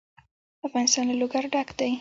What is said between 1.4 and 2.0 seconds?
ډک دی.